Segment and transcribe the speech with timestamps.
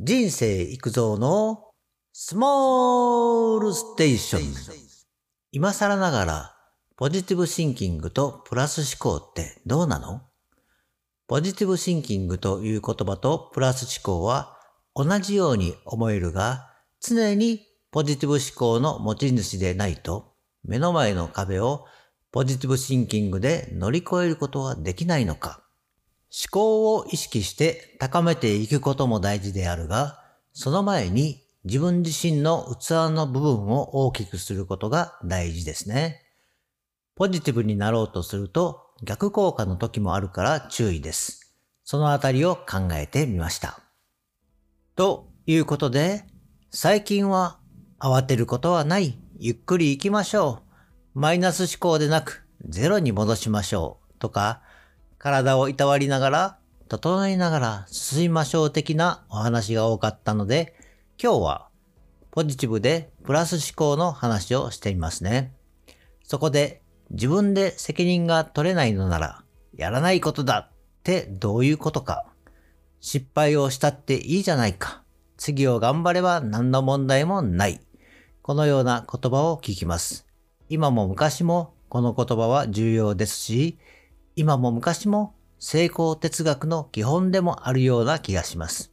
[0.00, 1.72] 人生育造の
[2.12, 4.42] スモールステーション。
[5.50, 6.54] 今更ながら、
[6.96, 10.22] ポジティブシンキングとプラス思考ってどうなの？
[11.26, 14.56] ポジティブシンキングという言葉とプラス思考は
[14.94, 21.86] 同じように思えるが、常にポジティブ思考の持ち主でないと、目の前の壁を
[22.30, 25.64] ポジティブシンキングで乗り越えることはできないのか？
[26.30, 30.22] 思考を意識して高めていくことも大事であるが、
[30.52, 36.22] その前に自分自身の器の部分を大きくすることが大事ですね。
[37.14, 41.56] ポジティブになろうとすると逆効果の時もあるから注意です。
[41.84, 43.80] そのあたりを考えてみました。
[44.94, 46.24] ということで、
[46.70, 47.58] 最近は
[47.98, 49.18] 慌てることはない。
[49.38, 50.62] ゆっくり行きましょ
[51.14, 51.20] う。
[51.20, 54.18] マイナス思考でなくゼロに戻しましょう。
[54.18, 54.62] とか、
[55.18, 56.58] 体をいたわりながら、
[56.88, 60.74] 整いながら進みましょう的なお話が多かったので、
[61.22, 61.68] 今日は
[62.30, 65.52] ポジティブでプラス思考の話をしてみますね。
[66.22, 69.42] そこで自分で責任が取れないのなら、
[69.74, 72.24] やらないことだってどういうことか。
[73.00, 75.02] 失敗をしたっていいじゃないか。
[75.36, 77.80] 次を頑張れば何の問題もない。
[78.42, 80.26] このような言葉を聞きます。
[80.68, 83.78] 今も昔もこの言葉は重要ですし、
[84.38, 88.92] 今も昔も成功哲学の基本でもあるような気がします。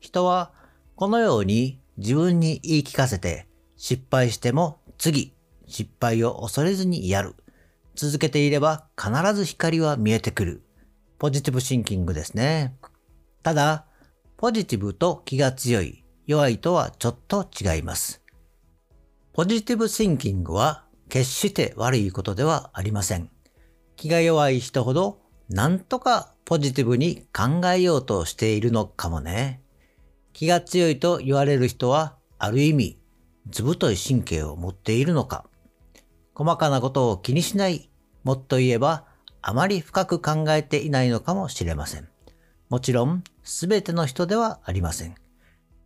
[0.00, 0.50] 人は
[0.94, 5.34] このように自分に言い聞かせて失敗しても次、
[5.66, 7.34] 失敗を恐れずにやる。
[7.94, 10.62] 続けていれば必ず光は見えてくる。
[11.18, 12.74] ポジティブシンキングですね。
[13.42, 13.84] ただ、
[14.38, 18.22] ポジティブと気が強い、弱いとはちょっと違います。
[19.34, 23.28] ポジティブシンキングは決して悪いことではありません。
[24.02, 29.62] 気が弱い人ほど、なんとかポジティブに考えようとしているのかもね。
[30.32, 32.98] 気が強いと言われる人は、ある意味、
[33.48, 35.44] 図太い神経を持っているのか。
[36.34, 37.90] 細かなことを気にしない、
[38.24, 39.04] もっと言えば、
[39.40, 42.08] あまり深く考えていないのかもしれません。
[42.70, 45.14] もちろん、すべての人ではありません。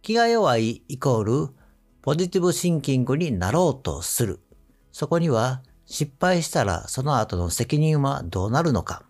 [0.00, 1.48] 気が弱いイコール、
[2.00, 4.40] ポジティブシンキングになろうとする。
[4.90, 9.04] そこには失敗したらその後の責任はどうなるのか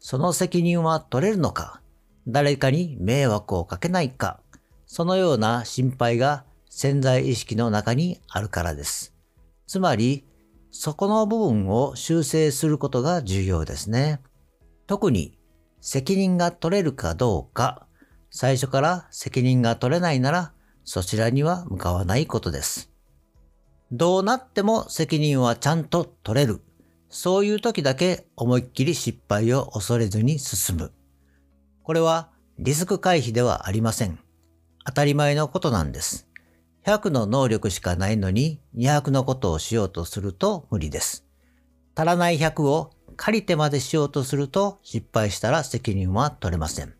[0.00, 1.80] その責任は取れるのか
[2.26, 4.40] 誰かに迷惑をかけないか
[4.86, 9.14] そのような心配が潜在意識の中にあるからです。
[9.66, 10.26] つまり、
[10.70, 14.20] そこの部分を修正することが重要ですね。
[14.86, 15.38] 特に
[15.80, 17.86] 責任が取れるかどうか、
[18.30, 20.52] 最初から責任が取れないなら、
[20.84, 22.92] そちらには向かわないことです。
[23.92, 26.60] どうなっても責任はちゃんと取れる。
[27.08, 30.92] そういう時だけ思いっきり失敗を恐れずに進む。
[31.82, 34.18] これはリスク回避ではありません。
[34.84, 36.26] 当たり前のことなんです。
[36.84, 41.24] 100の能力しかないのに200のことをしようとすると無理です。
[41.94, 46.94] 足らない100を借りてまでしようとすると失敗したら責任は取れません。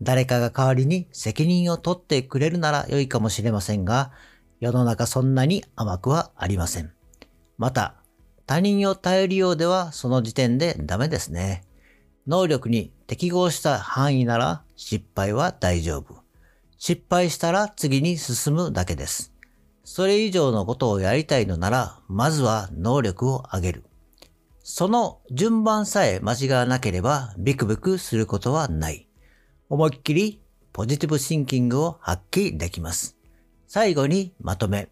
[0.00, 4.12] 誰かが代わりに責任を取ってくれるなら良いかもしれませんが、
[4.60, 6.92] 世の中そんなに甘くはありません。
[7.58, 7.94] また、
[8.46, 11.64] 他人を頼るようではその時点でダメですね。
[12.26, 16.22] 能力に適合した範囲なら失敗は大丈夫。
[16.78, 19.32] 失敗したら次に進むだけです。
[19.84, 23.84] それ以上のことをやりたいのなら、まずは能力を上げる。
[24.62, 29.08] その順番さえ間違わなければビクビクすることはない。
[29.68, 30.42] 思いっきり
[30.72, 33.17] ポジティブシンキングを発揮できます。
[33.68, 34.88] 最後にまとめ。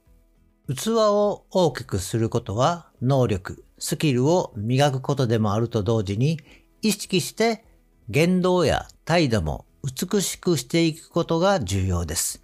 [0.69, 6.39] 器を大きくすることは能力、スキルを磨くことでもあると同時に
[6.83, 7.65] 意識して
[8.09, 12.43] 言動や態度も美しくしていくことが重要です。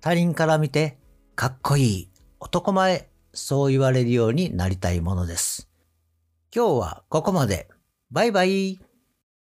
[0.00, 0.96] 他人から見て
[1.34, 2.08] かっこいい
[2.38, 5.68] 男前そう言われるようになりたいものです。
[6.54, 7.68] 今日はここまで。
[8.12, 8.78] バイバイ。